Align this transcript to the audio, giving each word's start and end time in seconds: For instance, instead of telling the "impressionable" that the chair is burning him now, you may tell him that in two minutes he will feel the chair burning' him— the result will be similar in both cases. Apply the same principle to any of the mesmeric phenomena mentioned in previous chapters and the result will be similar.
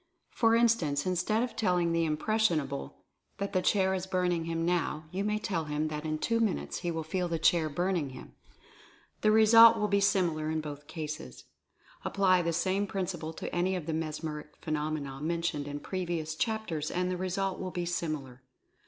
For 0.31 0.55
instance, 0.55 1.05
instead 1.05 1.43
of 1.43 1.55
telling 1.55 1.91
the 1.91 2.05
"impressionable" 2.05 3.03
that 3.37 3.53
the 3.53 3.61
chair 3.61 3.93
is 3.93 4.07
burning 4.07 4.45
him 4.45 4.65
now, 4.65 5.05
you 5.11 5.23
may 5.23 5.37
tell 5.37 5.65
him 5.65 5.89
that 5.89 6.05
in 6.05 6.17
two 6.17 6.39
minutes 6.39 6.79
he 6.79 6.89
will 6.89 7.03
feel 7.03 7.27
the 7.27 7.37
chair 7.37 7.69
burning' 7.69 8.09
him— 8.09 8.33
the 9.21 9.29
result 9.29 9.77
will 9.77 9.87
be 9.87 9.99
similar 10.01 10.49
in 10.49 10.59
both 10.59 10.87
cases. 10.87 11.43
Apply 12.03 12.41
the 12.41 12.51
same 12.51 12.87
principle 12.87 13.31
to 13.33 13.55
any 13.55 13.75
of 13.75 13.85
the 13.85 13.93
mesmeric 13.93 14.55
phenomena 14.59 15.21
mentioned 15.21 15.67
in 15.67 15.79
previous 15.79 16.33
chapters 16.33 16.89
and 16.89 17.11
the 17.11 17.15
result 17.15 17.59
will 17.59 17.69
be 17.69 17.85
similar. 17.85 18.41